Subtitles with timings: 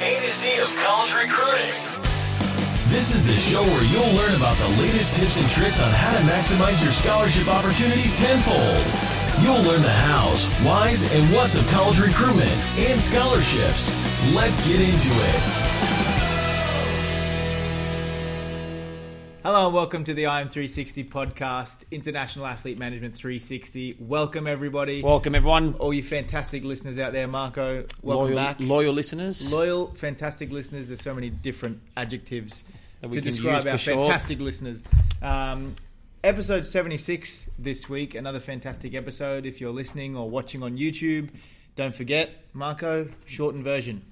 [0.00, 1.72] A to Z of college recruiting.
[2.88, 6.12] This is the show where you'll learn about the latest tips and tricks on how
[6.12, 8.84] to maximize your scholarship opportunities tenfold.
[9.40, 13.94] You'll learn the hows, whys, and whats of college recruitment and scholarships.
[14.34, 15.63] Let's get into it.
[19.44, 23.98] Hello and welcome to the IM360 podcast, International Athlete Management 360.
[24.00, 25.02] Welcome everybody.
[25.02, 25.74] Welcome, everyone.
[25.74, 27.28] all you fantastic listeners out there.
[27.28, 28.56] Marco, welcome Loyal, back.
[28.58, 29.52] loyal listeners.
[29.52, 30.88] Loyal, fantastic listeners.
[30.88, 32.64] There's so many different adjectives
[33.02, 34.02] to describe our sure.
[34.02, 34.82] fantastic listeners.
[35.20, 35.74] Um,
[36.22, 39.44] episode 76 this week, another fantastic episode.
[39.44, 41.28] If you're listening or watching on YouTube,
[41.76, 44.06] don't forget, Marco, shortened version.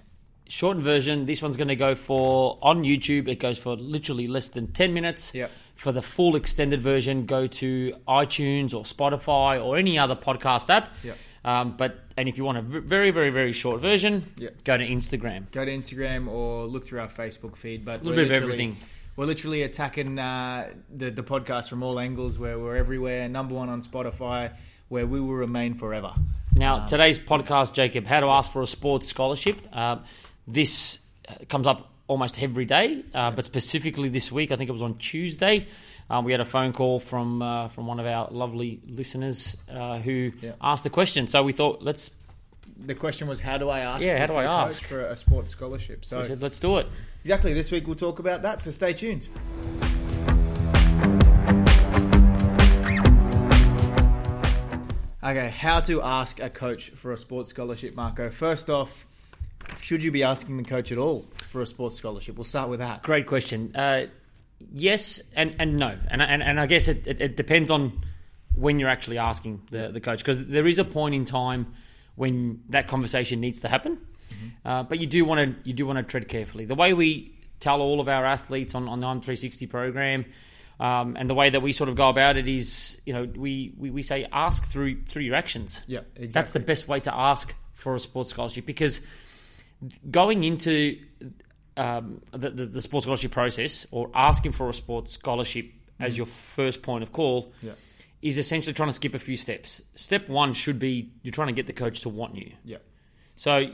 [0.53, 1.25] Shortened version.
[1.25, 3.27] This one's going to go for on YouTube.
[3.27, 5.35] It goes for literally less than ten minutes.
[5.35, 5.51] Yep.
[5.77, 10.91] For the full extended version, go to iTunes or Spotify or any other podcast app.
[11.03, 11.17] Yep.
[11.47, 14.65] Um, but and if you want a very very very short version, Yep.
[14.65, 15.51] go to Instagram.
[15.53, 17.87] Go to Instagram or look through our Facebook feed.
[17.87, 18.77] But A little bit of everything.
[19.17, 22.39] We're literally attacking uh, the the podcast from all angles.
[22.39, 23.27] Where we're everywhere.
[23.27, 24.53] Number one on Spotify.
[24.91, 26.13] Where we will remain forever.
[26.55, 29.57] Now, today's podcast, Jacob, how to ask for a sports scholarship.
[29.73, 30.01] Uh,
[30.47, 30.99] this
[31.29, 34.83] uh, comes up almost every day, uh, but specifically this week, I think it was
[34.83, 35.67] on Tuesday.
[36.11, 39.99] Uh, we had a phone call from uh, from one of our lovely listeners uh,
[39.99, 40.53] who Yeah.
[40.61, 41.27] asked the question.
[41.29, 42.11] So we thought, let's
[42.85, 44.03] The question was, how do I ask?
[44.03, 44.83] Yeah, how do I ask?
[44.83, 46.05] for a sports scholarship?
[46.05, 46.87] So said, let's do it.
[47.23, 48.63] exactly this week we'll talk about that.
[48.63, 49.29] So stay tuned.
[55.25, 58.29] Okay, how to ask a coach for a sports scholarship, Marco.
[58.29, 59.07] First off,
[59.81, 62.37] should you be asking the coach at all for a sports scholarship?
[62.37, 63.03] We'll start with that.
[63.03, 63.75] Great question.
[63.75, 64.07] Uh,
[64.73, 68.01] yes and, and no, and, and and I guess it, it, it depends on
[68.55, 71.73] when you're actually asking the, the coach because there is a point in time
[72.15, 74.01] when that conversation needs to happen,
[74.65, 76.65] uh, but you do want to you do want to tread carefully.
[76.65, 80.27] The way we tell all of our athletes on on the 360 program.
[80.81, 83.73] Um, and the way that we sort of go about it is, you know, we,
[83.77, 85.81] we, we say ask through through your actions.
[85.87, 86.27] Yeah, exactly.
[86.29, 89.01] That's the best way to ask for a sports scholarship because
[90.11, 90.99] going into
[91.77, 96.27] um, the, the, the sports scholarship process or asking for a sports scholarship as your
[96.27, 97.73] first point of call Yeah.
[98.21, 99.83] is essentially trying to skip a few steps.
[99.95, 102.53] Step one should be you're trying to get the coach to want you.
[102.65, 102.79] Yeah.
[103.37, 103.71] So,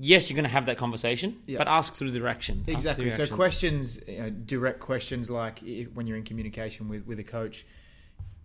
[0.00, 1.58] yes, you're going to have that conversation, Yeah.
[1.58, 2.08] but ask through.
[2.26, 3.10] Ask Exactly.
[3.10, 5.60] through So questions, you know, direct questions like
[5.94, 7.64] when you're in communication with, with a coach,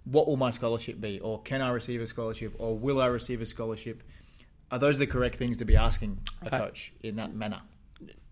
[0.06, 1.20] what will my scholarship be?
[1.20, 2.54] Or can I receive a scholarship?
[2.60, 4.04] Or will I receive a scholarship?
[4.74, 6.58] Are those the correct things to be asking a Okay.
[6.58, 7.62] coach in that manner?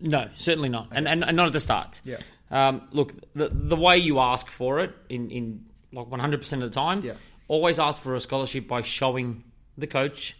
[0.00, 2.00] No, certainly not, and, and and not at the start.
[2.04, 2.18] Yeah.
[2.50, 6.62] Um, look, the the way you ask for it in in like one hundred percent
[6.64, 7.14] of the time, Yeah.
[7.46, 9.44] always ask for a scholarship by showing
[9.78, 10.36] the coach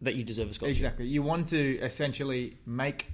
[0.00, 0.76] that you deserve a scholarship.
[0.76, 1.06] Exactly.
[1.08, 3.10] You want to essentially make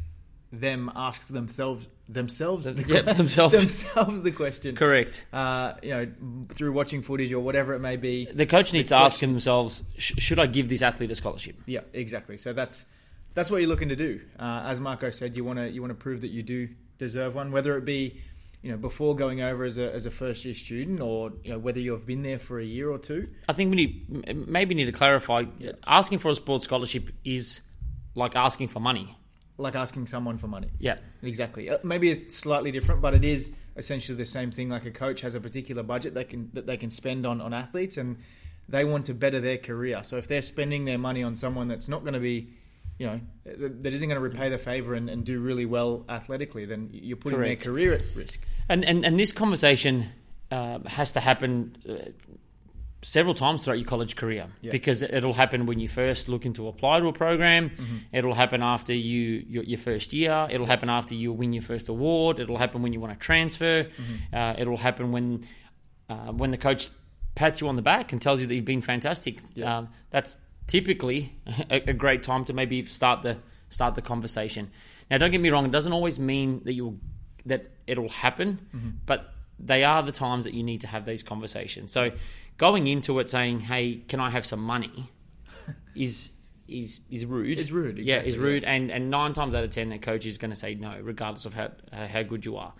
[0.52, 3.58] them ask themselves themselves the, Yep, themselves.
[3.60, 4.76] themselves the question.
[4.76, 5.24] Correct.
[5.32, 6.06] Uh, you know,
[6.50, 8.26] through watching footage or whatever it may be.
[8.26, 11.56] The coach needs The to ask themselves: Should I give this athlete a scholarship?
[11.66, 12.36] Yeah, exactly.
[12.38, 12.86] So that's
[13.34, 14.20] that's what you're looking to do.
[14.38, 17.34] Uh, as Marco said, you want to you want to prove that you do deserve
[17.34, 18.20] one, whether it be
[18.62, 21.58] you know before going over as a as a first year student, or you know
[21.58, 23.28] whether you've been there for a year or two.
[23.48, 25.44] I think we need maybe need to clarify:
[25.86, 27.60] asking for a sports scholarship is
[28.14, 29.16] like asking for money.
[29.56, 30.70] Like asking someone for money.
[30.78, 30.98] Yeah.
[31.22, 31.70] Exactly.
[31.70, 34.68] Uh, Maybe it's slightly different, but it is essentially the same thing.
[34.68, 37.54] Like a coach has a particular budget they can that they can spend on, on
[37.54, 38.18] athletes, and
[38.68, 40.02] they want to better their career.
[40.02, 42.48] So if they're spending their money on someone that's not going to be,
[42.98, 46.04] you know, that that isn't going to repay the favor and, and do really well
[46.08, 47.62] athletically, then you're putting Correct.
[47.62, 48.40] their career at risk.
[48.68, 50.06] And and, and this conversation
[50.50, 52.10] uh, has to happen uh,
[53.06, 54.72] several times throughout your college career Yeah.
[54.72, 57.70] because it'll happen when you first look into apply to a program.
[58.12, 60.48] It'll happen after you your, your first year.
[60.50, 62.38] It'll happen after you win your first award.
[62.40, 63.86] It'll happen when you want to transfer.
[64.32, 65.46] Uh, it'll happen when
[66.08, 66.88] uh, when the coach
[67.34, 69.38] pats you on the back and tells you that you've been fantastic.
[69.54, 69.78] Yeah.
[69.78, 71.32] Um, that's typically
[71.70, 73.36] a, a great time to maybe start the
[73.70, 74.70] start the conversation.
[75.10, 76.96] Now, don't get me wrong; it doesn't always mean that you'll
[77.46, 81.92] that it'll happen, but they are the times that you need to have these conversations.
[81.92, 82.10] So,
[82.56, 85.10] going into it saying, "Hey, can I have some money?"
[85.94, 86.30] is
[86.68, 87.58] is is rude.
[87.58, 90.26] It's rude, yeah, exactly, is rude, and and nine times out of ten, the coach
[90.26, 92.72] is going to say no, regardless of how how good you are.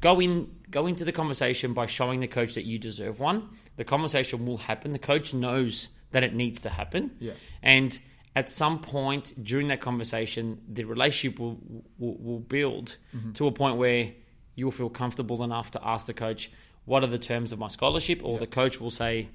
[0.00, 3.48] Go in, go into the conversation by showing the coach that you deserve one.
[3.76, 4.92] The conversation will happen.
[4.92, 7.16] The coach knows that it needs to happen.
[7.18, 7.32] Yeah.
[7.62, 7.98] And
[8.36, 11.58] at some point during that conversation, the relationship will
[11.98, 13.32] will, will build mm-hmm.
[13.32, 14.12] to a point where
[14.54, 16.50] you'll feel comfortable enough to ask the coach,
[16.88, 19.28] "What are the terms of my scholarship?" Or the coach will say,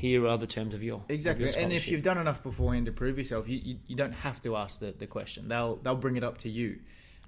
[0.00, 2.86] here are the terms of your Exactly, of your and if you've done enough beforehand
[2.86, 5.48] to prove yourself, you, you, you don't have to ask the, the question.
[5.48, 6.78] They'll they'll bring it up to you.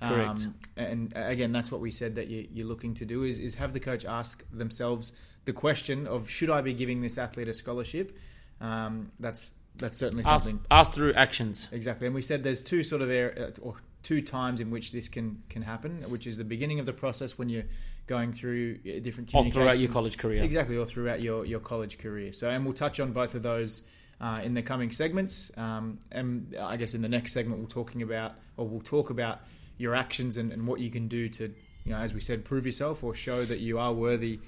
[0.01, 0.41] Correct.
[0.41, 3.55] Um, and again, that's what we said that you, you're looking to do is, is
[3.57, 5.13] have the coach ask themselves
[5.45, 8.17] the question of should I be giving this athlete a scholarship?
[8.61, 10.65] Um, that's that's certainly ask, something.
[10.71, 11.69] ask through actions.
[11.73, 14.93] Exactly, and we said there's two sort of air, uh, or two times in which
[14.93, 17.65] this can can happen, which is the beginning of the process when you're
[18.13, 20.43] going through different Or throughout your college career.
[20.43, 22.35] Exactly, or throughout your, your college career.
[22.35, 23.85] So, and we'll touch on both of those
[24.21, 25.51] uh, in the coming segments.
[25.57, 29.41] Um, and I guess in the next segment, we'll talking about, or we'll talk about
[29.79, 31.45] your actions and, and what you can do to,
[31.85, 34.41] you know, as we said, prove yourself or show that you are worthy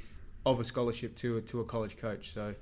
[0.44, 2.34] of a scholarship to a, to a college coach.
[2.34, 2.54] So,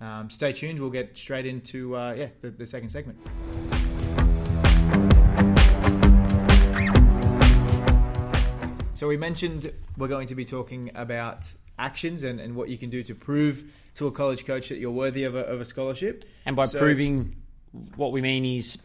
[0.00, 0.80] um, stay tuned.
[0.80, 3.18] We'll get straight into uh, yeah the, the second segment.
[8.96, 12.88] So we mentioned we're going to be talking about actions and, and what you can
[12.88, 13.64] do to prove
[13.96, 16.24] to a college coach that you're worthy of a, of a scholarship.
[16.46, 17.36] And by So- proving,
[17.96, 18.78] what we mean is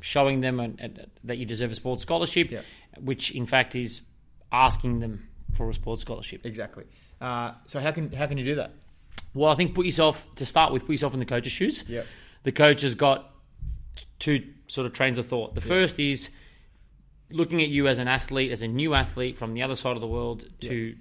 [0.00, 2.60] showing them an, an- that you deserve a sports scholarship, Yeah.
[3.00, 4.02] which in fact is
[4.52, 6.44] asking them for a sports scholarship.
[6.44, 6.84] Exactly.
[7.20, 8.72] Uh, so how can how can you do that?
[9.34, 11.84] Well, I think put yourself to start with, put yourself in the coach's shoes.
[11.88, 12.06] Yep.
[12.44, 13.30] The coach has got
[14.18, 15.54] two sort of trains of thought.
[15.54, 16.28] The first is
[17.30, 20.00] looking at you as an athlete, as a new athlete from the other side of
[20.00, 20.94] the world, to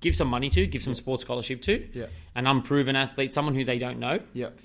[0.00, 2.06] give some money to, give some sports scholarship to, Yeah.
[2.34, 4.20] an unproven athlete, someone who they don't know.
[4.34, 4.58] Yep.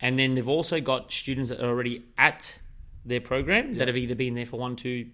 [0.00, 2.58] And then they've also got students that are already at
[3.04, 3.78] their program Yeah.
[3.78, 5.08] that have either been there for one, two,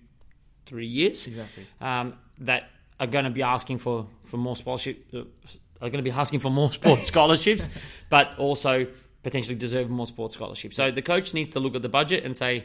[0.66, 1.26] three years.
[1.26, 1.67] Exactly.
[1.81, 2.69] Um, that
[3.00, 5.20] are going to be asking for, for more scholarship, uh,
[5.81, 7.69] are going to be asking for more sports scholarships,
[8.10, 8.87] but also
[9.22, 10.76] potentially deserve more sports scholarships.
[10.76, 12.64] So the coach needs to look at the budget and say,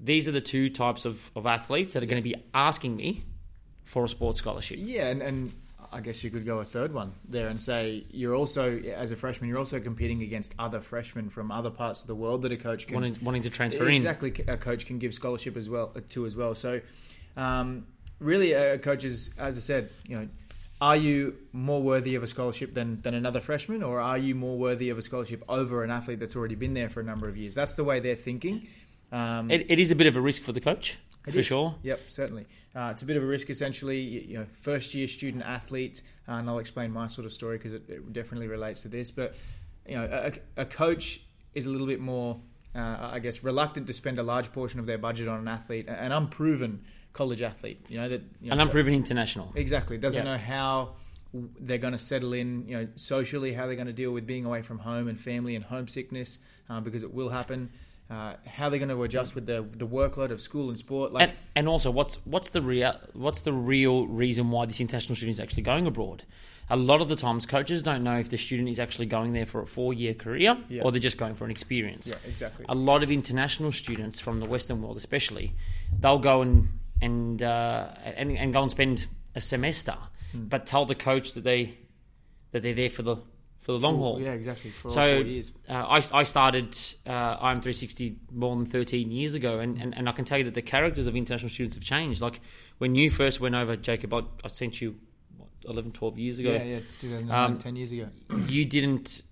[0.00, 3.24] these are the two types of, of athletes that are going to be asking me
[3.84, 4.78] for a sports scholarship.
[4.80, 5.52] Yeah, and, and
[5.92, 9.16] I guess you could go a third one there and say you're also as a
[9.16, 12.56] freshman you're also competing against other freshmen from other parts of the world that a
[12.56, 13.94] coach can Wanting, wanting to transfer in.
[13.94, 16.56] exactly a coach can give scholarship as well to as well.
[16.56, 16.80] So
[17.36, 17.86] um,
[18.18, 20.28] really, a coach is as I said, you know.
[20.80, 24.58] Are you more worthy of a scholarship than, than another freshman, or are you more
[24.58, 27.36] worthy of a scholarship over an athlete that's already been there for a number of
[27.38, 27.54] years?
[27.54, 28.66] That's the way they're thinking.
[29.14, 31.46] Um, It, it is a bit of a risk for the coach, for is.
[31.46, 31.74] sure.
[31.82, 32.46] Yep, certainly.
[32.74, 34.00] Uh, it's a bit of a risk, essentially.
[34.00, 37.56] You, you know, first year student athlete, uh, and I'll explain my sort of story
[37.58, 39.10] because it, it definitely relates to this.
[39.12, 39.36] But
[39.88, 41.20] you know, a, a coach
[41.54, 42.40] is a little bit more,
[42.74, 45.86] uh, I guess, reluctant to spend a large portion of their budget on an athlete,
[45.88, 46.82] an unproven
[47.12, 47.80] college athlete.
[47.88, 49.52] You know that you know, An unproven international.
[49.54, 49.96] Exactly.
[49.98, 50.32] Doesn't Yeah.
[50.32, 50.96] know how
[51.60, 54.44] they're going to settle in, you know, socially, how they're going to deal with being
[54.44, 56.38] away from home and family and homesickness,
[56.68, 57.70] uh, because it will happen.
[58.10, 61.12] Uh, how they're going to adjust with the the workload of school and sport.
[61.12, 65.16] Like, and, and also, what's what's the real what's the real reason why this international
[65.16, 66.24] student is actually going abroad?
[66.70, 69.46] A lot of the times, coaches don't know if the student is actually going there
[69.46, 70.82] for a four year career Yeah.
[70.82, 72.08] or they're just going for an experience.
[72.08, 72.64] yeah, exactly.
[72.68, 75.52] A lot of international students from the Western world, especially,
[75.98, 76.68] they'll go and
[77.02, 79.96] and uh, and, and go and spend a semester,
[80.32, 80.46] Hmm.
[80.48, 81.78] but tell the coach that they
[82.52, 83.16] that they're there for the
[83.64, 84.20] for the long haul.
[84.20, 84.70] Yeah, exactly.
[84.70, 85.52] For So four years.
[85.68, 86.76] uh, I, I started
[87.06, 90.54] uh, IM360 more than 13 years ago, and, and, and I can tell you that
[90.54, 92.20] the characters of international students have changed.
[92.20, 92.40] Like
[92.78, 94.96] when you first went over, Jacob, I, I sent you
[95.38, 96.52] what, 11, 12 years ago.
[96.52, 98.08] Yeah, yeah, 2009, Um, 10 years ago.
[98.48, 99.22] You didn't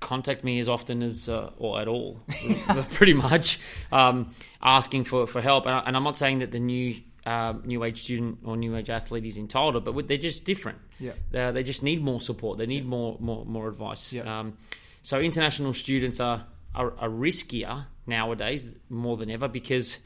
[0.00, 2.20] contact me as often as, uh, or at all,
[2.92, 3.60] pretty much,
[3.92, 4.32] um,
[4.62, 5.66] asking for, for help.
[5.66, 6.94] And, I, and I'm not saying that the new
[7.28, 10.78] uh, new age student or new age athlete is entitled, but they're just different.
[10.98, 11.12] Yeah.
[11.34, 12.58] Uh, they just need more support.
[12.58, 14.12] They need more more more advice.
[14.12, 14.40] Yeah.
[14.40, 14.56] Um,
[15.02, 19.98] so international students are, are are riskier nowadays more than ever because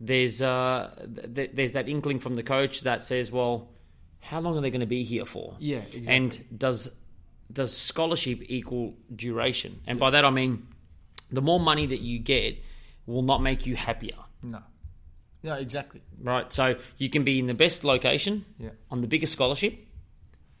[0.00, 0.90] there's uh
[1.34, 3.68] th- there's that inkling from the coach that says, well,
[4.20, 5.54] how long are they going to be here for?
[5.60, 6.08] Yeah, exactly.
[6.08, 6.90] And does
[7.52, 9.80] does scholarship equal duration?
[9.86, 10.66] And by that I mean
[11.30, 12.58] the more money that you get
[13.06, 14.18] will not make you happier.
[14.42, 14.60] No.
[15.44, 16.00] Yeah, exactly.
[16.20, 16.50] Right.
[16.52, 18.70] So you can be in the best location Yeah.
[18.90, 19.74] on the biggest scholarship,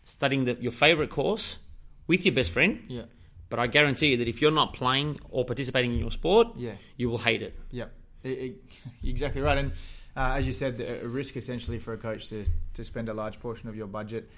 [0.04, 1.58] studying the, your favorite course
[2.06, 2.84] with your best friend.
[2.88, 3.02] Yeah.
[3.48, 6.72] But I guarantee you that if you're not playing or participating in your sport, Yeah.
[6.96, 7.54] you will hate it.
[7.70, 7.86] Yeah,
[8.24, 8.52] I- I-
[9.08, 9.56] exactly right.
[9.58, 9.72] And
[10.16, 13.40] uh, as you said, a risk essentially for a coach to, to spend a large
[13.40, 14.30] portion of your budget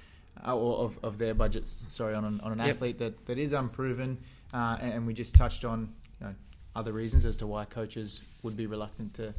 [0.47, 2.69] uh, or of, of their budgets, sorry, on an, on an Yep.
[2.69, 4.19] athlete that, that is unproven.
[4.55, 6.35] Uh, and, and we just touched on you know,
[6.77, 9.35] other reasons as to why coaches would be reluctant to,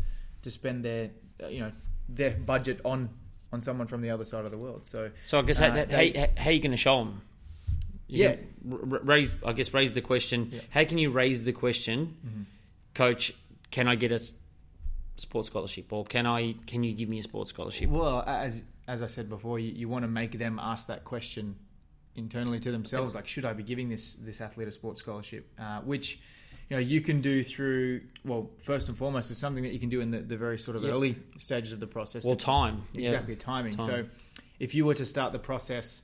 [0.48, 1.10] to spend their
[1.44, 1.72] uh, you know
[2.10, 3.10] their budget on
[3.54, 4.86] on someone from the other side of the world.
[4.86, 7.22] So So I guess Uh, how, they- how, how are you going to show them?
[8.08, 8.36] Yeah.
[8.64, 9.32] raise.
[9.46, 10.50] I guess raise the question.
[10.52, 10.60] Yeah.
[10.70, 12.42] How can you raise the question, Mm-hmm.
[12.94, 13.34] Coach?
[13.72, 14.22] Can I get a
[15.18, 16.56] sports scholarship, or can I?
[16.68, 17.90] Can you give me a sports scholarship?
[17.90, 21.56] Well, as as I said before, you, you want to make them ask that question
[22.16, 25.44] internally to themselves, like, should I be giving this this athlete a sports scholarship?
[25.60, 26.20] Uh, which
[26.70, 29.90] you know you can do through well, first and foremost, it's something that you can
[29.90, 30.92] do in the, the very sort of Yep.
[30.94, 32.26] early stages of the process.
[32.26, 32.84] Well, time.
[32.94, 33.06] Yeah.
[33.06, 33.74] exactly timing.
[33.74, 33.86] Time.
[33.88, 34.06] So,
[34.60, 36.04] if you were to start the process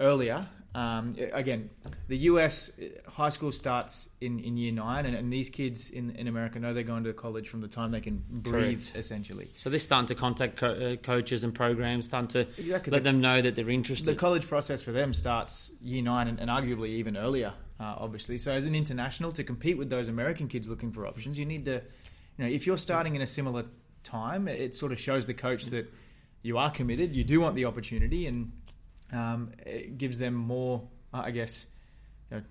[0.00, 1.68] earlier, um, again,
[2.08, 6.10] the US uh, high school starts in, in year nine, and, and these kids in,
[6.16, 8.92] in America know they're going to college from the time they can breathe, Correct.
[8.96, 9.48] essentially.
[9.56, 12.90] So they're starting to contact co- uh, coaches and programs, starting to Exactly.
[12.90, 14.06] let The- them know that they're interested.
[14.06, 18.38] The college process for them starts year nine and, and arguably even earlier, uh, obviously.
[18.38, 21.64] So, as an international, to compete with those American kids looking for options, you need
[21.66, 21.82] to,
[22.38, 23.64] you know, if you're starting in a similar
[24.02, 25.92] time, it sort of shows the coach that
[26.42, 28.52] you are committed, you do want the opportunity, and
[29.12, 31.66] um, it gives them more, uh, I guess.
[32.30, 32.42] You know,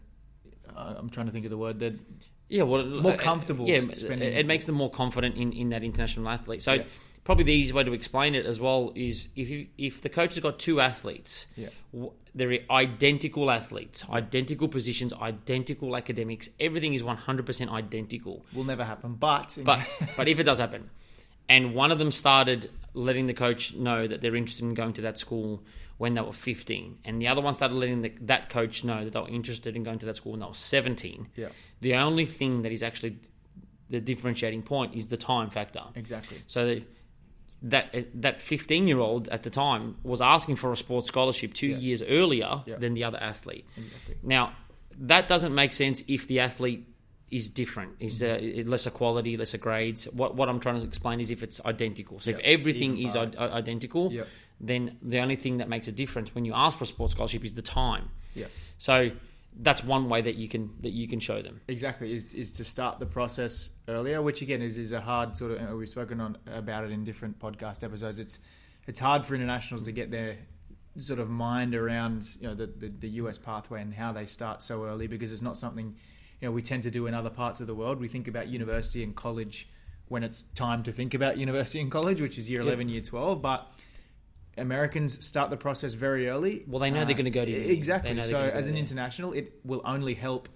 [0.75, 1.93] uh, I'm trying to think of the word that
[2.51, 5.69] yeah, well, More uh, comfortable Yeah, spending- it, it makes them more confident in, in
[5.69, 6.61] that international athlete.
[6.61, 6.83] So Yeah.
[7.23, 10.33] Probably the easy way to explain it as well is if you, if the coach
[10.35, 11.69] has got two athletes, Yeah.
[11.93, 16.49] w- they're identical athletes, identical positions, identical academics.
[16.59, 18.45] Everything is 100% identical.
[18.53, 19.15] will never happen.
[19.15, 19.85] But, But
[20.17, 20.89] but if it does happen,
[21.49, 25.01] and one of them started letting the coach know that they're interested in going to
[25.01, 25.61] that school
[25.97, 29.13] when they were 15, and the other one started letting the, that coach know that
[29.13, 31.27] they were interested in going to that school when they were 17.
[31.35, 31.49] Yeah.
[31.81, 33.17] The only thing that is actually
[33.89, 35.83] the differentiating point is the time factor.
[35.95, 36.37] exactly.
[36.47, 36.83] So that
[37.63, 41.67] that that 15 year old at the time was asking for a sports scholarship two
[41.67, 41.77] Yeah.
[41.77, 42.77] years earlier Yeah.
[42.77, 43.65] than the other athlete.
[43.77, 44.15] Exactly.
[44.23, 44.53] Now
[44.99, 46.87] that doesn't make sense if the athlete
[47.29, 48.67] is different, is Mm-hmm.
[48.67, 50.05] uh, lesser quality, lesser grades.
[50.11, 52.19] What what I'm trying to explain is if it's identical.
[52.19, 54.23] So if everything even is i- identical, Yeah.
[54.59, 57.45] then the only thing that makes a difference when you ask for a sports scholarship
[57.45, 58.09] is the time.
[58.35, 58.47] Yeah.
[58.77, 59.11] So
[59.59, 61.61] that's one way that you can that you can show them.
[61.67, 65.51] Exactly, is, is to start the process earlier, which again is, is a hard sort
[65.51, 65.77] of.
[65.77, 68.19] We've spoken on about it in different podcast episodes.
[68.19, 68.39] It's
[68.87, 70.37] it's hard for internationals to get their
[70.97, 74.61] sort of mind around you know the, the, the US pathway and how they start
[74.61, 75.95] so early because it's not something
[76.41, 77.99] you know we tend to do in other parts of the world.
[77.99, 79.69] We think about university and college
[80.07, 82.67] when it's time to think about university and college, which is year Yep.
[82.67, 83.67] eleven, year twelve, but.
[84.57, 86.63] Americans start the process very early.
[86.67, 87.69] Well, they know they're gonna go to uni.
[87.69, 88.21] Exactly.
[88.21, 88.79] So, as an there.
[88.79, 90.49] international, it will only help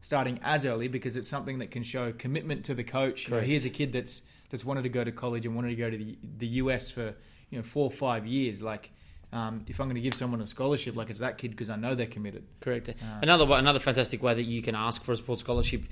[0.00, 3.28] starting as early because it's something that can show commitment to the coach.
[3.28, 5.76] You know, here's a kid that's that's wanted to go to college and wanted to
[5.76, 7.14] go to the, the US for
[7.50, 8.62] you know four or five years.
[8.62, 8.90] Like,
[9.32, 11.76] um, if I'm going to give someone a scholarship, like it's that kid because I
[11.76, 12.44] know they're committed.
[12.60, 12.88] Correct.
[12.88, 12.92] Uh,
[13.22, 15.82] another another fantastic way that you can ask for a sports scholarship.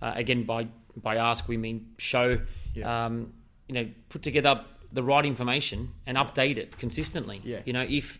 [0.00, 2.40] Uh, again, by by ask we mean show.
[2.74, 3.06] Yeah.
[3.06, 3.32] Um,
[3.68, 7.40] you know, put together the right information and update it consistently.
[7.44, 7.60] Yeah.
[7.64, 8.18] You know, if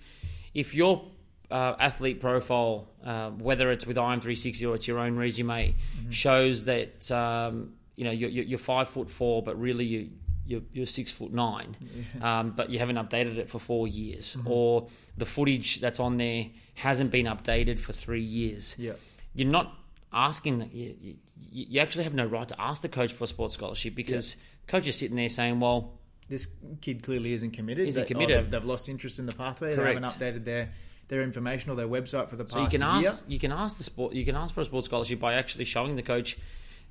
[0.55, 1.05] if your
[1.51, 6.11] uh, athlete profile, uh, whether it's with IM360 or it's your own resume, Mm-hmm.
[6.11, 10.11] shows that um, you know you're, you're five foot four, but really you.
[10.51, 11.77] You're, you're six foot nine,
[12.23, 14.49] um, but you haven't updated it for four years, Mm-hmm.
[14.51, 18.93] or the footage that's on there hasn't been updated for three years Yeah.
[19.35, 19.75] you're not
[20.11, 21.17] asking you, you,
[21.51, 24.87] you actually have no right to ask the coach for a sports scholarship because coach
[24.87, 25.98] is sitting there saying well
[26.29, 26.47] This
[26.81, 27.89] kid clearly isn't committed.
[27.89, 28.45] Isn't They- oh, committed.
[28.45, 29.75] they've, they've lost interest in the pathway.
[29.75, 30.01] Correct.
[30.01, 30.73] They haven't updated their
[31.09, 33.09] their information or their website for the past so you can year.
[33.11, 35.65] ask you can ask the sport you can ask for a sports scholarship by actually
[35.65, 36.37] showing the coach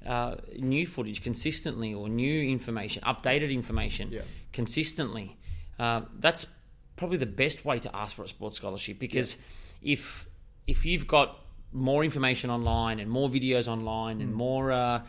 [0.08, 4.22] uh, new footage consistently or new information updated information Yeah.
[4.54, 5.38] consistently
[5.78, 6.48] uh, that's
[6.96, 9.38] probably the best way to ask for a sports scholarship because
[9.84, 10.28] if
[10.66, 11.38] if you've got
[11.72, 14.24] more information online and more videos online Mm.
[14.24, 15.02] and more uh,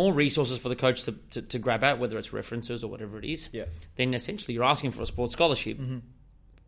[0.00, 3.18] more resources for the coach to, to, to grab out, whether it's references or whatever
[3.18, 3.64] it is, Yeah.
[3.96, 5.78] then essentially you're asking for a sports scholarship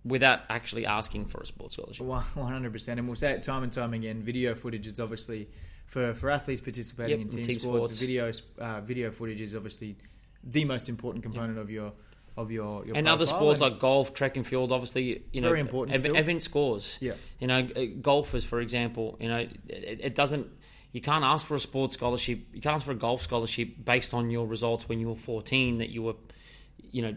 [0.04, 2.06] without actually asking for a sports scholarship.
[2.06, 4.22] One hundred percent, and we'll say it time and time again.
[4.22, 5.48] Video footage is obviously
[5.86, 7.92] for, for athletes participating Yep, in team, team sports.
[7.92, 8.00] sports.
[8.00, 9.96] Video uh, video footage is obviously
[10.44, 11.92] the most important component of your
[12.36, 15.48] of your, your and other sports and- like golf, track and field, obviously, you know,
[15.48, 16.96] Very important ev- event scores.
[17.00, 17.14] Yeah.
[17.40, 20.46] you know, uh, golfers, for example, you know, it, it doesn't.
[20.92, 22.40] You can't ask for a sports scholarship.
[22.52, 25.78] You can't ask for a golf scholarship based on your results when you were 14
[25.78, 26.14] that you were,
[26.90, 27.14] you know,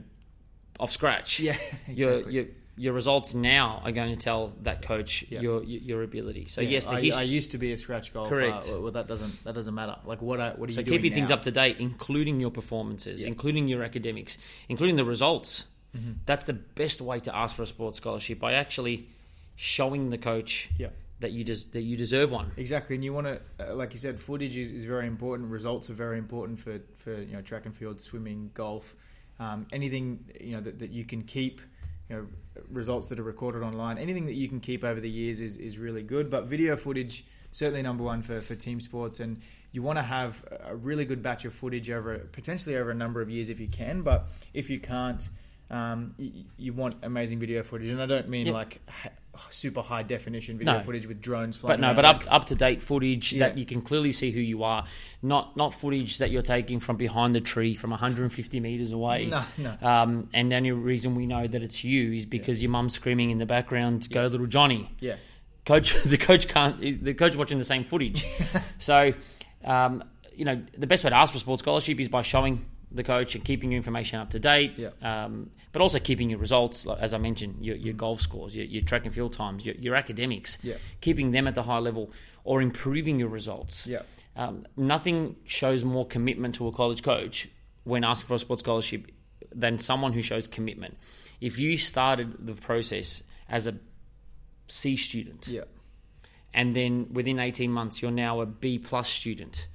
[0.80, 1.40] off scratch.
[1.40, 1.56] Yeah,
[1.88, 2.34] Your exactly.
[2.36, 2.46] your
[2.78, 5.42] your results now are going to tell that coach Yeah.
[5.42, 6.46] your your your ability.
[6.46, 7.22] So Yeah, yes, the I, history.
[7.22, 8.30] I used to be a scratch golfer.
[8.36, 8.72] Correct.
[8.74, 9.98] Uh, well, that doesn't that doesn't matter.
[10.06, 12.40] Like what I, what are So you doing So keeping things up to date, including
[12.40, 13.28] your performances, Yeah.
[13.28, 14.38] including your academics,
[14.70, 15.66] including the results.
[15.96, 16.12] Mm-hmm.
[16.26, 19.08] That's the best way to ask for a sports scholarship by actually
[19.56, 20.88] showing the coach Yeah.
[21.22, 22.52] That you des- that you deserve one.
[22.58, 25.50] Exactly, and you want to, uh, like you said, footage is, is very important.
[25.50, 28.96] Results are very important for, for you know track and field, swimming, golf,
[29.40, 31.62] um, anything you know that, that you can keep.
[32.10, 32.28] You know,
[32.70, 33.98] results that are recorded online.
[33.98, 36.30] Anything that you can keep over the years is, is really good.
[36.30, 40.44] But video footage certainly number one for, for team sports, and you want to have
[40.66, 43.68] a really good batch of footage over potentially over a number of years if you
[43.68, 44.02] can.
[44.02, 45.28] But if you can't,
[45.70, 48.54] um, you, you want amazing video footage, and I don't mean Yep.
[48.54, 48.82] like
[49.50, 50.80] super high definition video No.
[50.82, 51.82] footage with drones But flying.
[51.82, 53.48] no, but like- up up to date footage Yeah.
[53.48, 54.86] that you can clearly see who you are,
[55.22, 59.28] not not footage that you're taking from behind the tree from 150 meters away.
[59.28, 59.78] No, no.
[59.82, 63.30] Um, and the only reason we know that it's you is because your mum's screaming
[63.32, 65.16] in the background, "Go, little Johnny!" yeah,
[65.66, 68.26] coach the coach can't the coach watching the same footage
[68.80, 69.14] so
[69.64, 70.04] um,
[70.36, 73.04] you know the best way to ask for a sports scholarship is by showing the
[73.04, 74.90] coach and keeping your information up to date Yeah.
[75.02, 78.84] um, but also keeping your results as i mentioned your, your golf scores your, your
[78.84, 80.76] track and field times your, your academics Yeah.
[81.00, 82.12] keeping them at the high level
[82.44, 84.02] or improving your results Yeah.
[84.36, 87.48] um, nothing shows more commitment to a college coach
[87.84, 89.12] when asking for a sports scholarship
[89.54, 90.98] than someone who shows commitment
[91.40, 93.76] if you started the process as a
[94.68, 95.64] C student yeah,
[96.54, 99.68] and then within 18 months you're now a B plus student.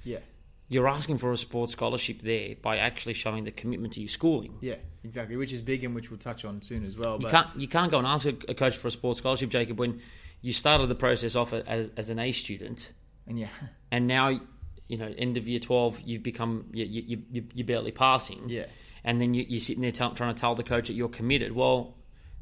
[0.69, 4.57] You're asking for a sports scholarship there by actually showing the commitment to your schooling.
[4.61, 5.37] yeah, exactly.
[5.37, 7.19] Which is big and which we'll touch on soon as well.
[7.21, 9.79] You can't you can't go and ask a, a coach for a sports scholarship, Jacob,
[9.79, 10.01] when
[10.41, 12.91] you started the process off as, as an A student,
[13.25, 13.47] and yeah,
[13.91, 14.39] and now
[14.87, 18.49] you know end of year 12 you've become you, you, you, you're barely passing.
[18.49, 18.65] Yeah.
[19.03, 21.53] and then you, you're sitting there tell, trying to tell the coach that you're committed.
[21.53, 21.95] Well,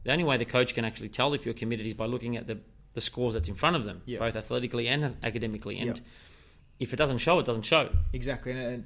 [0.03, 2.47] the only way the coach can actually tell if you're committed is by looking at
[2.47, 2.57] the
[2.93, 4.19] the scores that's in front of them, Yeah.
[4.19, 6.03] both athletically and academically, and Yeah.
[6.79, 7.89] If it doesn't show, it doesn't show.
[8.13, 8.83] Exactly, and it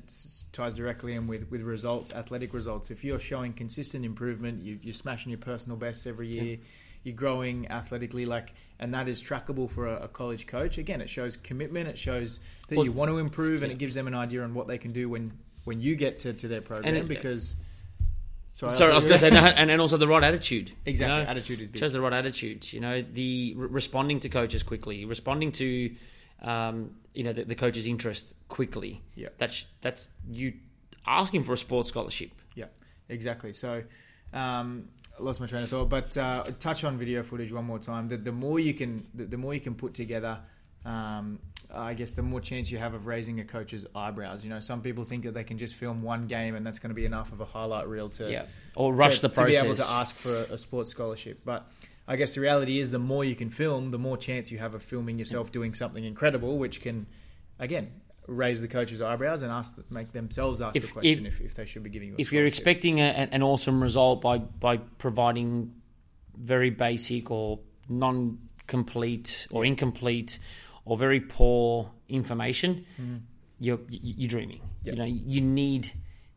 [0.51, 2.91] ties directly in with, with results, athletic results.
[2.91, 6.57] If you're showing consistent improvement, you, you're smashing your personal bests every year,
[7.03, 10.77] you're growing athletically, like, and that is trackable for a, a college coach.
[10.77, 13.95] Again, it shows commitment, it shows that Well, you want to improve, and it gives
[13.95, 15.31] them an idea on what they can do when
[15.65, 16.95] when you get to, to their program.
[16.95, 17.55] it- uh, because,
[18.53, 20.71] Sorry, Sorry I was going to say, no, and, and also the right attitude.
[20.85, 21.29] Exactly, you know?
[21.29, 21.79] attitude is big.
[21.79, 22.73] Shows the right attitude.
[22.73, 25.95] You know, the responding to coaches quickly, responding to,
[26.41, 29.01] um, you know, the, the coach's interest quickly.
[29.15, 29.29] Yeah.
[29.37, 30.53] that's that's you
[31.05, 32.31] asking for a sports scholarship.
[32.55, 32.65] Yeah,
[33.09, 33.53] exactly.
[33.53, 33.83] So,
[34.33, 37.79] um, I lost my train of thought, but uh, touch on video footage one more
[37.79, 38.07] time.
[38.07, 40.39] The, the more you can, the, the more you can put together,
[40.85, 41.39] um,
[41.73, 44.43] I guess the more chance you have of raising a coach's eyebrows.
[44.43, 46.89] You know, some people think that they can just film one game and that's going
[46.89, 49.57] to be enough of a highlight reel to Yeah, or rush to, the process.
[49.57, 51.41] to be able to ask for a, a sports scholarship.
[51.43, 51.69] But
[52.09, 54.73] I guess the reality is, the more you can film, the more chance you have
[54.73, 57.05] of filming yourself doing something incredible, which can,
[57.59, 57.91] again,
[58.25, 61.55] raise the coach's eyebrows and ask, make themselves ask If- the question if- if, if,
[61.55, 62.15] they should be giving you.
[62.17, 65.73] A if you're expecting a, an awesome result by by providing
[66.35, 70.39] very basic or non-complete or incomplete
[70.85, 73.17] or very poor information, mm-hmm.
[73.59, 74.61] you're you- you're dreaming.
[74.83, 74.93] Yep.
[74.95, 75.91] You know, you need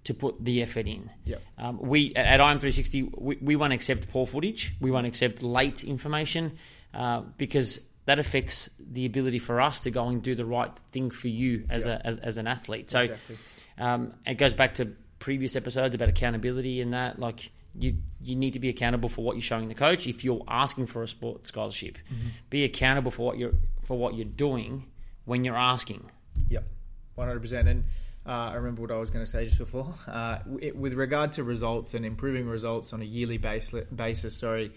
[0.04, 1.10] to put the effort in.
[1.24, 1.42] Yep.
[1.58, 4.74] Um, we at IM360 we, we won't accept poor footage.
[4.80, 6.58] We won't accept late information
[6.94, 11.10] uh, because that affects the ability for us to go and do the right thing
[11.10, 12.00] for you as Yep.
[12.00, 12.90] a as, as an athlete.
[12.90, 13.36] So Exactly.
[13.78, 14.86] um, it goes back to
[15.20, 17.20] previous episodes about accountability and that.
[17.20, 20.06] Like you, you need to be accountable for what you're showing the coach.
[20.08, 21.96] If you're asking for a sport scholarship,
[22.50, 24.86] be accountable for what you're for what you're doing
[25.26, 26.10] when you're asking.
[26.48, 26.64] Yep,
[27.14, 27.68] one hundred percent.
[27.68, 27.84] And
[28.26, 29.94] uh, I remember what I was going to say just before.
[30.12, 34.72] Uh, it, with regard to results and improving results on a yearly base, basis, sorry,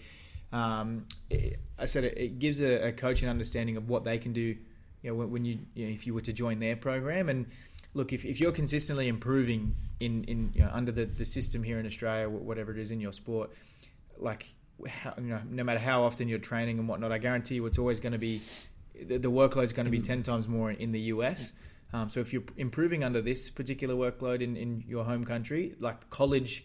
[0.52, 4.18] um, it, I said it, it gives a, a coach an understanding of what they
[4.18, 4.56] can do.
[5.02, 7.46] You know, when, when you, you know, if you were to join their program, and
[7.92, 11.78] look, if, if you're consistently improving in in you know, under the, the system here
[11.78, 13.50] in Australia, whatever it is in your sport,
[14.18, 14.46] like
[14.88, 17.78] how, you know, no matter how often you're training and whatnot, I guarantee you it's
[17.78, 18.40] always going to be
[18.94, 21.52] the, the workload's going to be 10 times more in the US.
[21.92, 26.10] Um, so if you're improving under this particular workload in, in your home country, like
[26.10, 26.64] college,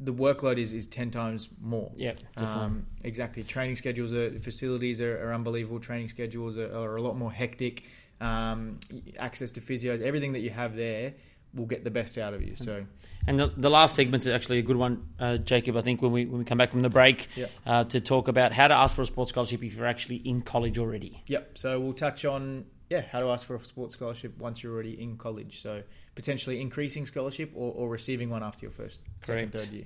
[0.00, 1.92] the workload is, is 10 times more.
[1.96, 2.14] Yeah.
[2.36, 3.42] Um, exactly.
[3.42, 5.80] Training schedules, are, facilities are, are unbelievable.
[5.80, 7.84] Training schedules are, are a lot more hectic.
[8.20, 8.78] Um,
[9.18, 11.14] access to physios, everything that you have there
[11.54, 12.56] will get the best out of you.
[12.56, 12.86] So
[13.26, 15.76] And the, the last segment is actually a good one, uh, Jacob.
[15.76, 17.46] I think when we when we come back from the break Yeah.
[17.66, 20.42] uh, to talk about how to ask for a sports scholarship if you're actually in
[20.42, 21.22] college already.
[21.26, 21.58] Yep.
[21.58, 25.00] So we'll touch on yeah how to ask for a sports scholarship once you're already
[25.00, 25.62] in college.
[25.62, 25.82] So
[26.14, 29.84] potentially increasing scholarship or, or receiving one after your first, second, third year.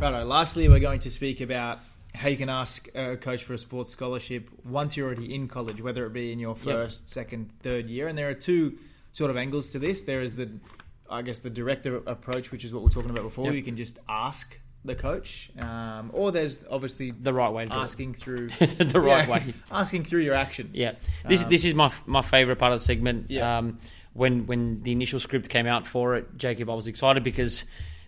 [0.00, 0.24] Righto.
[0.24, 1.80] Lastly, we're going to speak about
[2.14, 5.82] how you can ask a coach for a sports scholarship once you're already in college,
[5.82, 8.08] whether it be in your first, second, third year.
[8.08, 8.78] And there are two
[9.12, 10.04] sort of angles to this.
[10.04, 10.50] There is the,
[11.10, 13.46] I guess, the director approach, which is what we are talking about before.
[13.46, 13.54] Yep.
[13.54, 17.76] You can just ask the coach, um, or there's obviously The right way to do
[17.76, 19.54] asking through the right Yeah, way.
[19.70, 20.78] asking through your actions.
[20.78, 20.92] Yeah,
[21.28, 23.30] this Um, this is my my favorite part of the segment.
[23.30, 23.58] Yeah.
[23.58, 23.78] Um,
[24.14, 27.64] when when the initial script came out for it, Jacob, I was excited because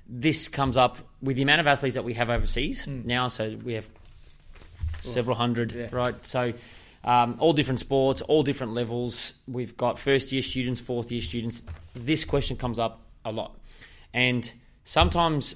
[0.08, 3.28] this comes up with the amount of athletes that we have overseas now.
[3.28, 3.88] So we have
[5.00, 5.88] several hundred, Yeah.
[5.92, 6.14] right?
[6.26, 6.54] So.
[7.04, 9.32] Um, all different sports, all different levels.
[9.46, 11.62] We've got first year students, fourth year students.
[11.94, 13.56] This question comes up a lot,
[14.12, 14.50] and
[14.82, 15.54] sometimes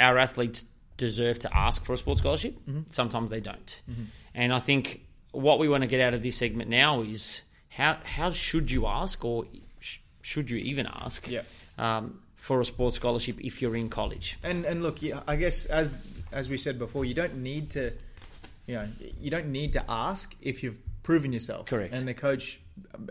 [0.00, 0.64] our athletes
[0.96, 2.54] deserve to ask for a sports scholarship.
[2.68, 2.80] Mm-hmm.
[2.90, 3.82] Sometimes they don't.
[4.34, 7.98] And I think what we want to get out of this segment now is how
[8.04, 9.44] how should you ask, or
[9.80, 11.42] sh- should you even ask, Yeah.
[11.78, 14.38] um, for a sports scholarship if you're in college?
[14.44, 15.88] And and look, I guess as
[16.32, 17.92] as we said before, you don't need to,
[18.66, 18.88] you know,
[19.20, 21.66] you don't need to ask if you've proven yourself.
[21.66, 21.94] Correct.
[21.94, 22.60] And the coach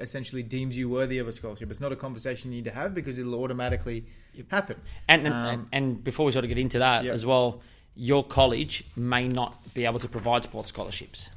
[0.01, 1.69] essentially deems you worthy of a scholarship.
[1.71, 4.05] It's not a conversation you need to have because it'll automatically
[4.49, 4.77] happen.
[5.07, 7.11] And and, Um, and and before we sort of get into that Yeah.
[7.11, 7.61] as well,
[7.95, 11.29] your college may not be able to provide sports scholarships.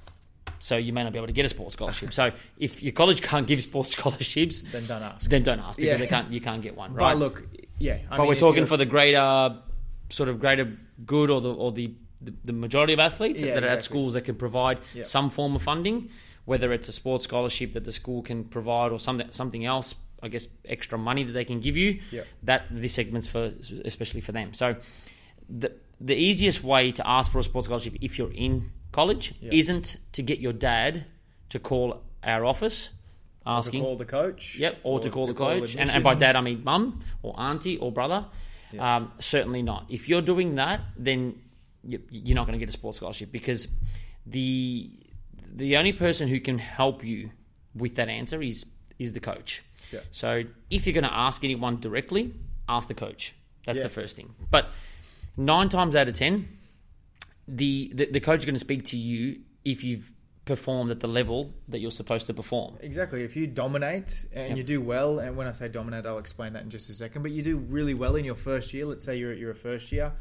[0.58, 2.12] So you may not be able to get a sports scholarship.
[2.20, 5.28] so if your college can't give sports scholarships, Then don't ask.
[5.28, 6.06] then don't ask because Yeah.
[6.06, 6.32] can't.
[6.32, 7.12] You can't get one, right?
[7.12, 7.46] But look,
[7.78, 7.98] yeah.
[8.10, 9.56] I but mean, we're talking for the greater,
[10.08, 10.72] sort of greater
[11.04, 14.14] good or the or the the, the majority of athletes Yeah, that are at schools
[14.14, 15.04] that can provide Yeah.
[15.04, 16.10] some form of funding,
[16.44, 19.94] whether it's a sports scholarship that the school can provide or something something else.
[20.22, 22.00] I guess extra money that they can give you.
[22.10, 22.22] Yeah.
[22.42, 23.52] That this segment's for
[23.84, 24.54] especially for them.
[24.54, 24.76] So
[25.48, 29.50] the the easiest way to ask for a sports scholarship if you're in college Yeah.
[29.52, 31.04] isn't to get your dad
[31.50, 32.88] to call our office
[33.44, 34.56] to asking call the coach.
[34.58, 37.76] Yep, or, to call the coach, and, and by dad I mean mum or auntie
[37.78, 38.24] or brother.
[38.78, 39.86] Um, certainly not.
[39.88, 41.40] If you're doing that, then
[41.86, 43.68] you're not going to get a sports scholarship because
[44.26, 44.90] the
[45.54, 47.30] the only person who can help you
[47.74, 48.66] with that answer is
[48.98, 49.62] is the coach.
[49.92, 50.00] Yeah.
[50.10, 52.32] So if you're going to ask anyone directly,
[52.68, 53.34] ask the coach.
[53.66, 53.84] That's Yeah.
[53.84, 54.34] the first thing.
[54.50, 54.68] But
[55.36, 56.48] nine times out of ten,
[57.48, 60.10] the, the the coach is going to speak to you if you've
[60.44, 62.76] performed at the level that you're supposed to perform.
[62.80, 63.22] Exactly.
[63.24, 66.62] If you dominate and you do well, and when I say dominate, I'll explain that
[66.62, 67.22] in just a second.
[67.22, 68.86] But you do really well in your first year.
[68.86, 70.12] Let's say you're you're a first year,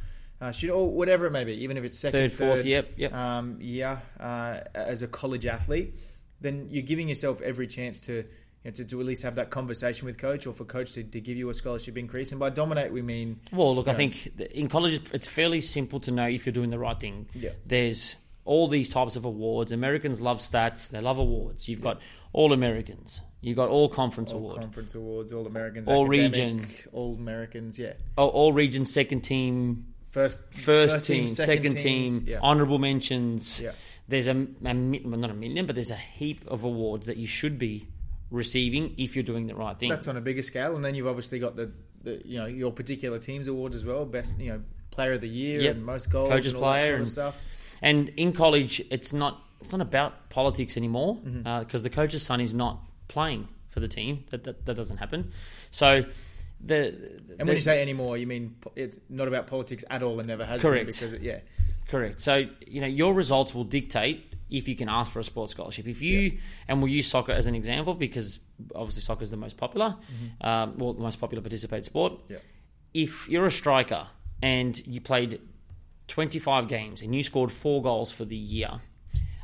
[0.41, 3.13] uh, should or whatever it may be, even if it's second, Third, fourth, yep, yep.
[3.13, 5.95] um, year uh, as a college athlete,
[6.41, 8.25] then you're giving yourself every chance to.
[8.63, 11.03] You know, to, to at least have that conversation with coach, or for coach to,
[11.03, 13.97] to give you a scholarship increase, and by dominate we mean Well, look, I Yeah.
[13.97, 17.27] think in college it's fairly simple to know if you're doing the right thing.
[17.35, 17.51] Yeah.
[17.63, 19.71] There's all these types of awards.
[19.71, 20.89] Americans love stats.
[20.89, 21.69] They love awards.
[21.69, 21.99] You've got
[22.33, 23.21] all Americans.
[23.41, 26.65] You've got all conference all award, conference awards, all Americans, All region.
[26.91, 32.39] all Americans, yeah, all, all regions, second team, first first, team, second teams, team, yeah.
[32.41, 33.59] honourable mentions.
[33.59, 33.71] Yeah.
[34.07, 37.27] There's a, a well, not a million, but there's a heap of awards that you
[37.27, 37.87] should be
[38.31, 39.89] receiving if you're doing the right thing.
[39.89, 41.71] That's on a bigger scale, and then you've obviously got the,
[42.03, 45.27] the you know your particular team's award as well, best you know player of the
[45.29, 45.75] year Yep.
[45.75, 47.35] and most goals, coaches and player sort of and- stuff.
[47.81, 51.35] And in college, it's not it's not about politics anymore because
[51.81, 51.83] Mm-hmm.
[51.83, 54.23] the coach's son is not playing for the team.
[54.29, 55.31] That that, that doesn't happen.
[55.71, 56.05] So
[56.59, 60.27] the And when you say anymore, you mean it's not about politics at all, and
[60.27, 60.85] never has Correct.
[60.85, 61.39] been because it, yeah,
[61.87, 65.51] correct, so you know your results will dictate if you can ask for a sports
[65.51, 65.87] scholarship.
[65.87, 66.37] If you
[66.67, 68.39] and we'll use soccer as an example because
[68.73, 69.95] obviously soccer is the most popular,
[70.41, 72.13] um, well the most popular participate sport.
[72.13, 72.33] Mm-hmm.
[72.33, 72.39] Yeah.
[72.93, 74.07] If you're a striker
[74.41, 75.41] and you played
[76.07, 78.79] 25 games and you scored four goals for the year,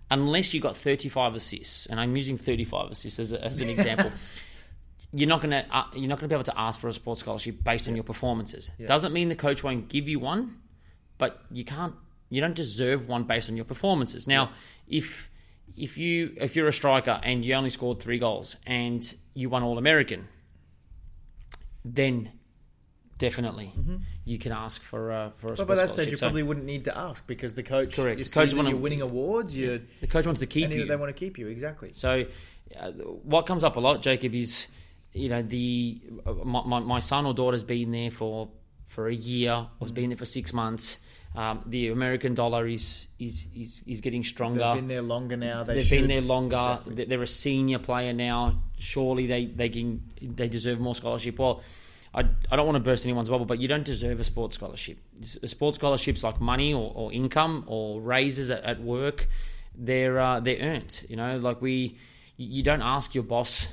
[0.09, 4.11] unless you got 35 assists, and I'm using 35 assists as, a, as an example,
[5.13, 7.63] you're not gonna uh, you're not gonna be able to ask for a sports scholarship
[7.63, 8.71] based on your performances.
[8.85, 10.57] Doesn't mean the coach won't give you one,
[11.17, 11.95] but you can't
[12.29, 14.27] you don't deserve one based on your performances.
[14.27, 14.51] Now,
[14.87, 15.29] if
[15.77, 19.63] if you if you're a striker and you only scored three goals and you won
[19.63, 20.27] All American,
[21.83, 22.31] then
[23.17, 23.71] definitely
[24.25, 26.65] you can ask for a for a But by that stage, you So probably wouldn't
[26.65, 28.23] need to ask because the coach, Correct.
[28.23, 30.85] The coach wanna- you're winning awards, you the coach wants to keep you.
[30.85, 31.91] they want to keep you exactly.
[31.93, 32.25] So,
[32.79, 34.67] uh, what comes up a lot, Jacob, is
[35.13, 38.49] you know the uh, my, my, my son or daughter's been there for
[38.87, 40.99] for a year or has been there for six months.
[41.33, 44.59] Um, the American dollar is is is, is getting stronger.
[44.59, 45.63] They've been there longer now.
[45.63, 45.99] They They've should.
[46.01, 46.57] been there longer.
[46.57, 46.95] Exactly.
[46.95, 48.61] They- They're a senior player now.
[48.79, 51.39] Surely they, they can they deserve more scholarship.
[51.39, 51.61] Well,
[52.13, 54.97] I, I don't want to burst anyone's bubble, but you don't deserve a sports scholarship.
[55.41, 59.29] A sports scholarships like money or, or income or raises at, at work.
[59.73, 61.05] They're uh, they're earned.
[61.07, 61.97] You know, like we
[62.35, 63.69] you don't ask your boss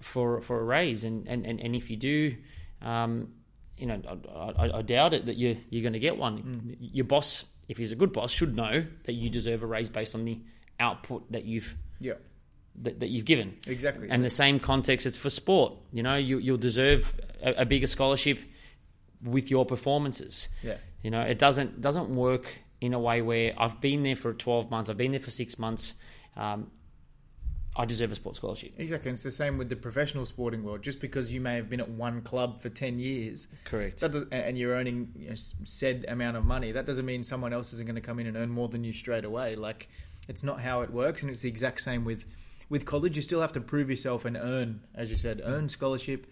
[0.00, 2.36] for for a raise, and and, and, and if you do.
[2.82, 3.32] Um,
[3.76, 4.00] you know,
[4.34, 6.76] I, I, I doubt it that you you're going to get one.
[6.80, 10.14] Your boss, if he's a good boss, should know that you deserve a raise based
[10.14, 10.38] on the
[10.78, 12.14] output that you've Yeah,
[12.82, 13.56] that, that you've given.
[13.66, 14.08] exactly.
[14.10, 15.74] And the same context, it's for sport.
[15.92, 18.38] You know, you you'll deserve a, a bigger scholarship
[19.24, 20.48] with your performances.
[20.62, 22.46] yeah, You know, it doesn't doesn't work
[22.82, 25.58] in a way where I've been there for twelve months, I've been there for six
[25.58, 25.94] months.
[26.36, 26.70] Um,
[27.76, 28.72] I deserve a sports scholarship.
[28.78, 29.10] exactly.
[29.10, 30.82] And it's the same with the professional sporting world.
[30.82, 34.00] Just because you may have been at one club for ten years, Correct.
[34.00, 37.52] that does, and you're earning you know, said amount of money, that doesn't mean someone
[37.52, 39.54] else isn't going to come in and earn more than you straight away.
[39.54, 39.88] Like
[40.28, 42.24] it's not how it works, and it's the exact same with
[42.68, 43.14] with college.
[43.16, 46.26] You still have to prove yourself and earn, as you said, earn scholarship.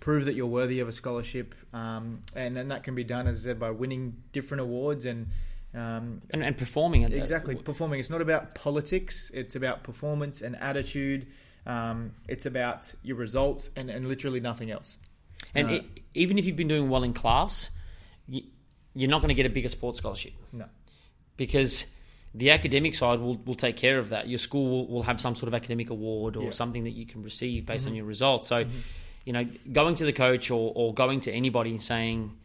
[0.00, 3.44] prove that you're worthy of a scholarship, um, and and that can be done, as
[3.44, 5.28] I said, by winning different awards and.
[5.74, 7.18] Um, and, and performing at that.
[7.18, 8.00] exactly performing.
[8.00, 9.30] It's not about politics.
[9.34, 11.26] It's about performance and attitude.
[11.66, 14.98] Um, it's about your results and, and literally nothing else.
[15.54, 17.70] And Uh, it, even if you've been doing well in class,
[18.26, 18.42] you,
[18.94, 20.64] you're not going to get a bigger sports scholarship No.
[21.36, 21.84] because
[22.34, 24.26] the academic side will, will take care of that.
[24.28, 26.50] Your school will, will have some sort of academic award or Yeah.
[26.50, 28.48] something that you can receive based on your results.
[28.48, 28.64] So,
[29.26, 32.36] you know, going to the coach or, or going to anybody and saying,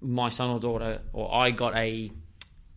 [0.00, 2.10] my son or daughter, or I got a,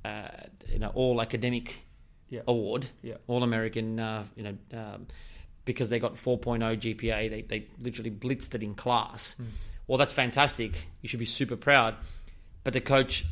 [0.06, 0.28] uh,
[0.72, 1.82] you know, all academic
[2.30, 2.42] Yeah.
[2.48, 3.16] award, Yeah.
[3.28, 5.08] all American, uh, you know, um,
[5.66, 9.36] because they got 4.0 GPA, they, they literally blitzed it in class.
[9.88, 10.72] Well, that's fantastic.
[11.02, 11.96] You should be super proud.
[12.64, 13.26] But the coach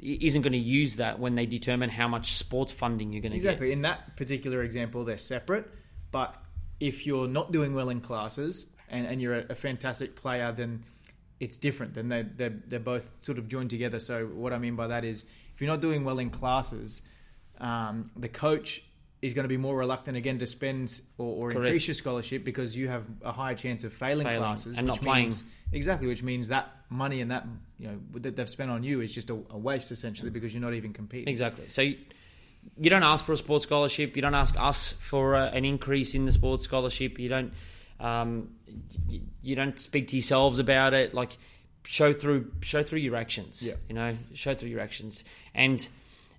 [0.00, 3.38] isn't going to use that when they determine how much sports funding you're going to
[3.38, 3.72] get Exactly.
[3.72, 5.66] In that particular example, they're separate.
[6.10, 6.34] But
[6.80, 10.84] if you're not doing well in classes and, and you're a, a fantastic player, then
[11.40, 11.94] it's different.
[11.94, 14.00] Then they, they're, they're both sort of joined together.
[14.00, 17.02] So, what I mean by that is if you're not doing well in classes,
[17.58, 18.82] um, the coach
[19.22, 22.76] is going to be more reluctant again to spend or, or increase your scholarship because
[22.76, 25.24] you have a higher chance of failing, Failing classes and which not playing.
[25.26, 27.44] means exactly which means that money and that
[27.78, 30.62] you know that they've spent on you is just a, a waste essentially because you're
[30.62, 31.64] not even competing Exactly.
[31.70, 31.96] So you,
[32.78, 34.16] you don't ask for a sports scholarship.
[34.16, 37.18] You don't ask us for uh, an increase in the sports scholarship.
[37.18, 37.52] You don't.
[37.98, 38.50] Um,
[39.08, 41.14] you, you don't speak to yourselves about it.
[41.14, 41.36] Like
[41.84, 43.62] show through show through your actions.
[43.62, 43.74] Yeah.
[43.88, 45.24] You know, show through your actions.
[45.54, 45.86] And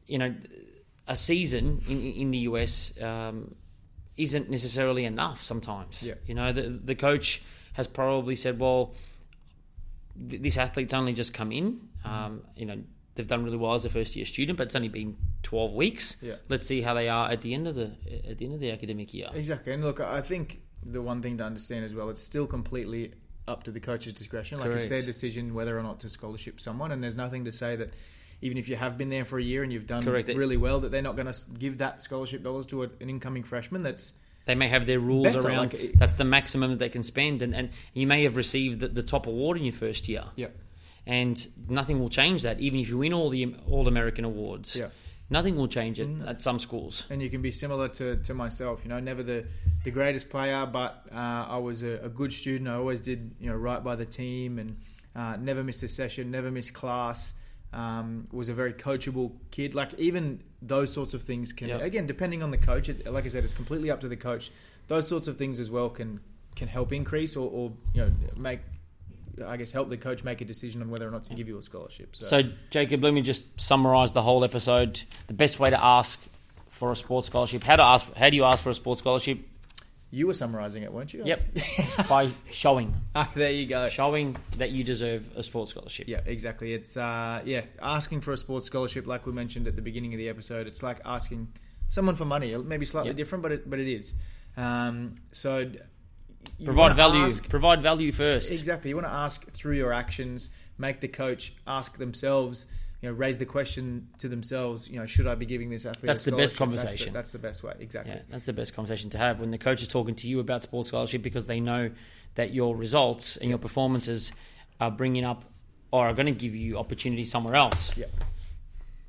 [0.06, 0.34] you know,
[1.08, 3.56] a season in in the US um,
[4.17, 5.43] isn't necessarily enough.
[5.43, 6.04] Sometimes.
[6.04, 6.15] Yeah.
[6.26, 7.41] You know, the the coach
[7.74, 8.96] has probably said, well
[10.30, 11.88] th- this athlete's only just come in.
[12.04, 12.78] Um, you know,
[13.15, 16.17] they've done really well as a first year student, but it's only been twelve weeks.
[16.22, 16.36] Yeah.
[16.50, 17.91] Let's see how they are at the end of the
[18.30, 19.30] at the end of the academic year.
[19.34, 19.74] Exactly.
[19.74, 23.13] And look, I think the one thing to understand as well, it's still completely
[23.47, 24.60] up to the coach's discretion.
[24.60, 27.76] Like it's their decision whether or not to scholarship someone, and there's nothing to say
[27.76, 27.93] that
[28.41, 30.30] even if you have been there for a year and you've done Correct.
[30.30, 33.43] really well, that they're not going to give that scholarship dollars to a, an incoming
[33.43, 33.84] freshman.
[33.84, 34.13] That's
[34.45, 35.73] They may have their rules Better, around.
[35.73, 38.89] like that's the maximum that they can spend, and, and you may have received the,
[38.89, 40.47] the top award in your first year, yeah,
[41.06, 42.60] and nothing will change that.
[42.60, 44.89] Even if you win all the all American awards, yeah.
[45.29, 46.27] Nothing will change it Mm.
[46.27, 47.05] at some schools.
[47.09, 48.81] and you can be similar to, to myself.
[48.83, 49.45] You know, never the,
[49.83, 51.15] the greatest player, but uh,
[51.55, 52.69] I was a, a good student.
[52.69, 54.77] I always did you know right by the team, and
[55.15, 57.33] uh, never missed a session, never missed class.
[57.73, 59.75] Um, was a very coachable kid.
[59.75, 61.79] Like even those sorts of things can Yeah.
[61.79, 62.87] again depending on the coach.
[62.87, 64.51] It, like I said, it's completely up to the coach.
[64.87, 66.21] Those sorts of things as well can
[66.55, 68.61] can help increase or, or you know make.
[69.45, 71.58] I guess help the coach make a decision on whether or not to give you
[71.58, 72.15] a scholarship.
[72.15, 75.02] So, So, Jacob, let me just summarise the whole episode.
[75.28, 76.21] The best way to ask
[76.69, 77.63] for a sports scholarship.
[77.63, 78.13] How to ask?
[78.15, 79.39] How do you ask for a sports scholarship?
[80.10, 81.21] you were summarising it, weren't you?
[81.26, 81.41] Yep,
[82.10, 83.89] by showing, Ah, there you go.
[83.89, 86.08] showing that you deserve a sports scholarship.
[86.08, 86.73] Yeah, exactly.
[86.73, 90.17] It's uh, yeah, asking for a sports scholarship, like we mentioned at the beginning of
[90.17, 90.65] the episode.
[90.65, 91.50] It's like asking
[91.89, 92.56] someone for money.
[92.56, 93.17] Maybe slightly Yeah.
[93.17, 94.13] different, but it, but it is.
[94.56, 95.69] Um, so
[96.63, 97.21] Provide value.
[97.21, 98.51] ask- provide value first.
[98.51, 98.89] exactly.
[98.89, 100.49] You want to ask through your actions.
[100.77, 102.67] Make the coach ask themselves.
[103.01, 104.89] You know, raise the question to themselves.
[104.89, 106.07] You know, should I be giving this athlete?
[106.07, 106.77] That's a the best scholarship?
[106.77, 107.13] That's the- conversation.
[107.13, 107.73] That's the, best way.
[107.79, 108.13] Exactly.
[108.13, 110.63] Yeah, that's the best conversation to have when the coach is talking to you about
[110.63, 111.91] sports scholarship because they know
[112.36, 114.31] that your results and your performances
[114.79, 115.45] are bringing up
[115.91, 117.95] or are going to give you opportunity somewhere else.
[117.95, 118.05] Yeah.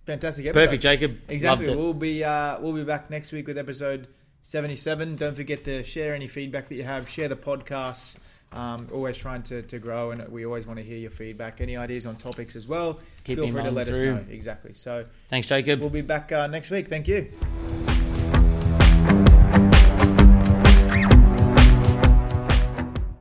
[0.07, 0.65] Fantastic episode.
[0.65, 1.19] Perfect, Jacob.
[1.29, 1.75] Exactly.
[1.75, 4.09] We'll be uh, we'll be back next week with episode
[4.49, 5.15] seventy seven.
[5.15, 7.09] Don't forget to share any feedback that you have.
[7.09, 8.19] Share the podcasts.
[8.51, 11.61] Um, always trying to, to grow, and we always want to hear your feedback.
[11.61, 12.99] Any ideas on topics as well?
[13.25, 14.25] Keep Feel free to let us know.
[14.31, 14.73] Exactly.
[14.73, 15.81] So Thanks, Jacob.
[15.81, 16.89] we'll be back uh, next week.
[16.89, 17.31] Thank you.